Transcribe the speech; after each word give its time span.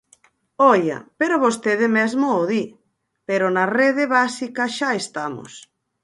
¡Oia!, 0.73 0.97
pero 1.19 1.41
vostede 1.45 1.87
mesmo 1.97 2.27
o 2.39 2.43
di, 2.51 2.63
pero 3.27 3.45
na 3.55 3.65
rede 3.79 4.03
básica 4.17 4.63
xa 4.77 4.89
estamos. 5.03 5.51